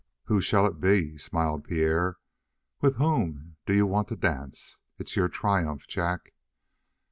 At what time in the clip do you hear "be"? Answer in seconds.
0.79-1.19